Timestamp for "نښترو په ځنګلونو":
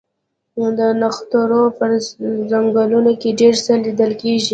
1.01-3.11